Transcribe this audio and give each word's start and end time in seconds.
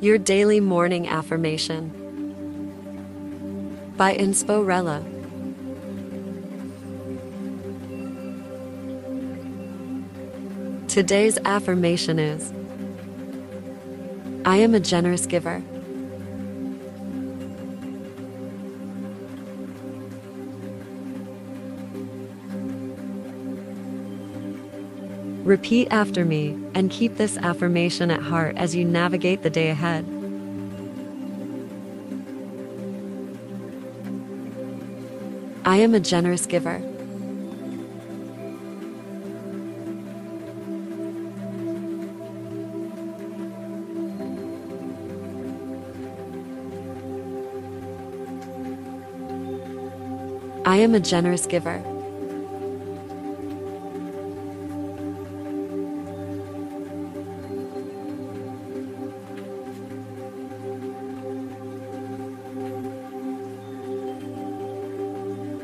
Your 0.00 0.18
Daily 0.18 0.60
Morning 0.60 1.08
Affirmation 1.08 1.90
by 3.96 4.14
Insporella. 4.16 5.02
Today's 10.88 11.38
affirmation 11.44 12.18
is 12.18 12.52
I 14.44 14.56
am 14.58 14.74
a 14.74 14.80
generous 14.80 15.26
giver. 15.26 15.62
Repeat 25.54 25.86
after 25.92 26.24
me 26.24 26.58
and 26.74 26.90
keep 26.90 27.16
this 27.16 27.36
affirmation 27.36 28.10
at 28.10 28.20
heart 28.20 28.56
as 28.56 28.74
you 28.74 28.84
navigate 28.84 29.44
the 29.44 29.50
day 29.50 29.70
ahead. 29.70 30.04
I 35.64 35.76
am 35.76 35.94
a 35.94 36.00
generous 36.00 36.46
giver. 36.46 36.82
I 50.66 50.78
am 50.78 50.96
a 50.96 51.00
generous 51.00 51.46
giver. 51.46 51.93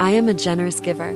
I 0.00 0.12
am 0.12 0.28
a 0.28 0.34
generous 0.34 0.78
giver. 0.78 1.10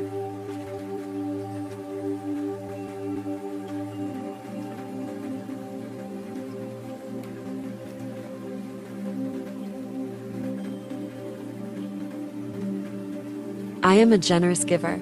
I 13.84 13.94
am 13.94 14.12
a 14.12 14.18
generous 14.18 14.64
giver. 14.64 15.00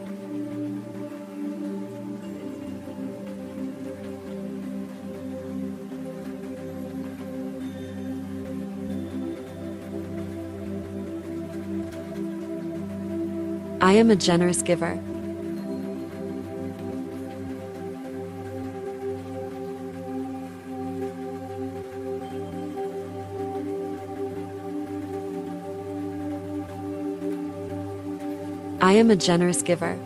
I 13.90 13.94
am 13.94 14.08
a 14.08 14.14
generous 14.14 14.62
giver. 14.62 14.92
I 28.80 28.92
am 28.92 29.10
a 29.10 29.16
generous 29.16 29.60
giver. 29.62 29.98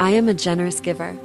I 0.00 0.10
am 0.10 0.28
a 0.28 0.34
generous 0.34 0.78
giver. 0.78 1.18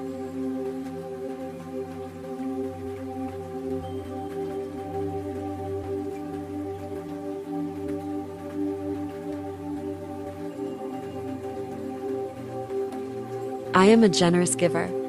I 13.75 13.85
am 13.85 14.03
a 14.03 14.09
generous 14.09 14.56
giver. 14.56 15.03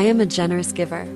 I 0.00 0.04
am 0.04 0.18
a 0.18 0.24
generous 0.24 0.72
giver. 0.72 1.06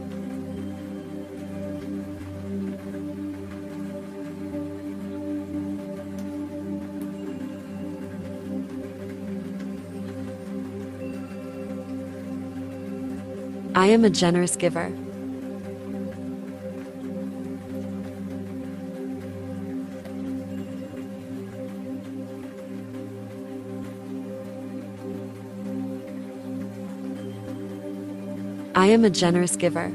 I 13.75 13.87
am 13.87 14.05
a 14.05 14.11
generous 14.11 14.55
giver. 14.55 14.93
I 28.85 28.89
am 28.89 29.03
a 29.03 29.09
generous 29.09 29.57
giver. 29.57 29.91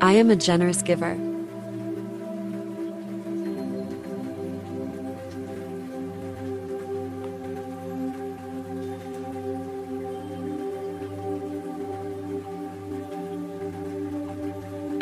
I 0.00 0.12
am 0.12 0.30
a 0.30 0.36
generous 0.36 0.80
giver. 0.82 1.29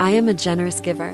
I 0.01 0.13
am 0.13 0.29
a 0.29 0.35
generous 0.35 0.79
giver. 0.79 1.11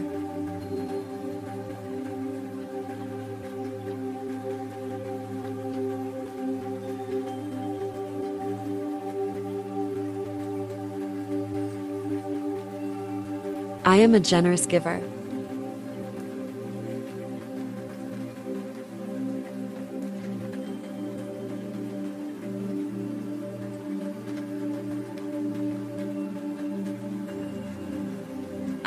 I 13.86 13.96
am 13.96 14.14
a 14.14 14.20
generous 14.20 14.66
giver. 14.66 15.00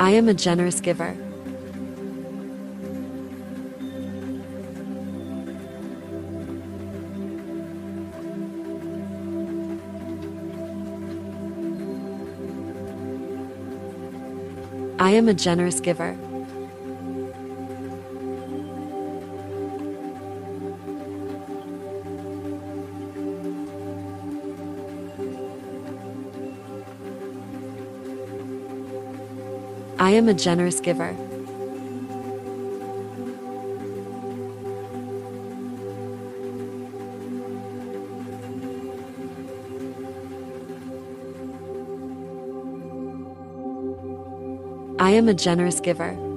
I 0.08 0.12
am 0.12 0.26
a 0.26 0.32
generous 0.32 0.80
giver. 0.80 1.14
I 14.98 15.10
am 15.10 15.28
a 15.28 15.34
generous 15.34 15.78
giver. 15.80 16.16
I 30.08 30.12
am 30.12 30.26
a 30.26 30.32
generous 30.32 30.80
giver. 30.80 31.14
I 44.98 45.10
am 45.10 45.28
a 45.28 45.34
generous 45.34 45.78
giver. 45.80 46.27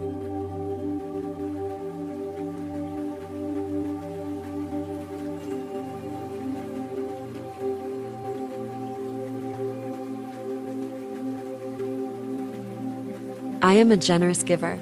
I 13.64 13.76
am 13.76 13.92
a 13.92 13.98
generous 13.98 14.42
giver. 14.42 14.80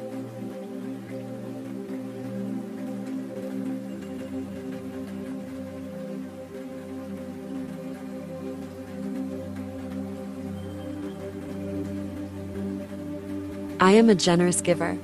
I 13.81 13.91
am 13.93 14.09
a 14.09 14.15
generous 14.15 14.61
giver. 14.61 14.97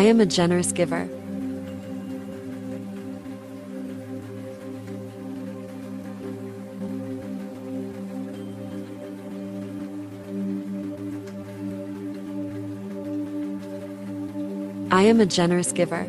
I 0.00 0.04
am 0.04 0.18
a 0.18 0.24
generous 0.24 0.72
giver. 0.72 1.06
I 14.90 15.02
am 15.02 15.20
a 15.20 15.26
generous 15.26 15.70
giver. 15.72 16.08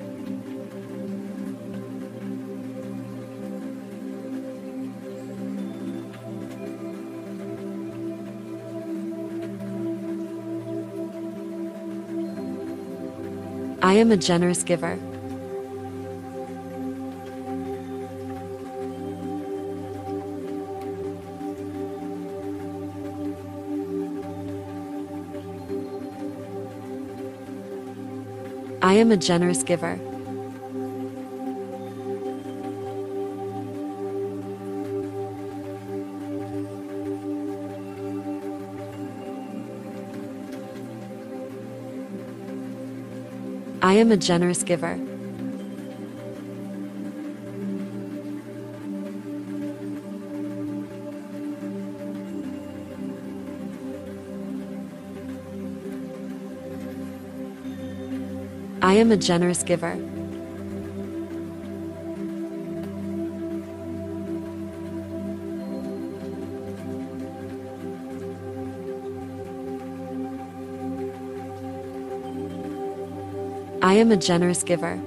I 13.83 13.93
am 13.95 14.11
a 14.11 14.17
generous 14.17 14.61
giver. 14.61 14.99
I 28.83 28.93
am 28.93 29.11
a 29.11 29.17
generous 29.17 29.63
giver. 29.63 30.10
I 43.91 43.95
am 43.95 44.09
a 44.09 44.15
generous 44.15 44.63
giver. 44.63 44.97
I 58.81 58.93
am 58.93 59.11
a 59.11 59.17
generous 59.17 59.61
giver. 59.61 60.10
I 73.83 73.95
am 73.95 74.11
a 74.11 74.17
generous 74.17 74.61
giver. 74.61 74.99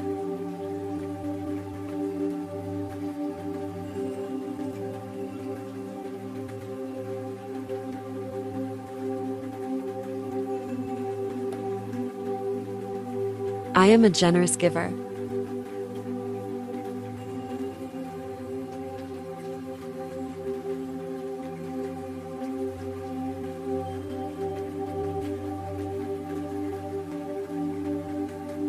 I 13.77 13.87
am 13.87 14.05
a 14.05 14.11
generous 14.11 14.57
giver. 14.57 14.93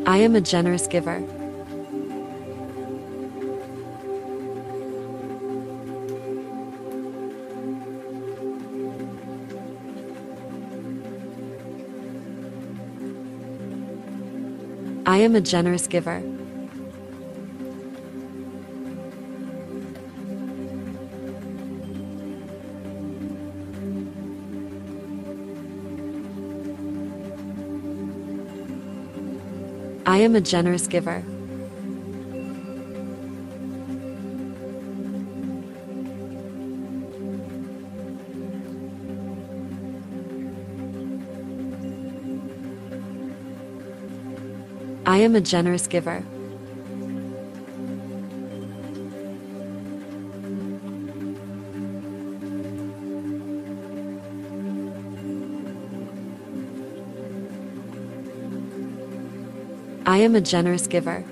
I 0.07 0.17
am 0.19 0.35
a 0.35 0.41
generous 0.41 0.85
giver. 0.85 1.23
I 15.07 15.17
am 15.17 15.35
a 15.35 15.41
generous 15.41 15.87
giver. 15.87 16.21
I 30.15 30.19
am 30.19 30.33
a 30.33 30.39
generous 30.39 30.87
giver. 30.87 31.21
I 45.05 45.17
am 45.17 45.35
a 45.35 45.41
generous 45.41 45.85
giver. 45.85 46.23
I 60.07 60.19
am 60.19 60.35
a 60.35 60.41
generous 60.41 60.85
giver. 60.85 61.25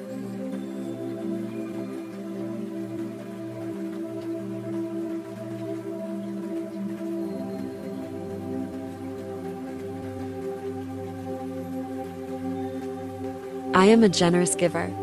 I 13.76 13.86
am 13.86 14.04
a 14.04 14.10
generous 14.10 14.56
giver. 14.56 15.03